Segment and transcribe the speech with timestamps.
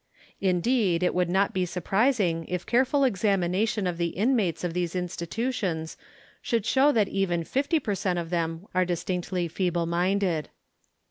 [0.39, 4.95] Indeed, it would not be surprising if careful examina tion of the inmates of these
[4.95, 5.95] institutions
[6.41, 10.49] should show that even 50 per cent of them are distinctly feeble minded.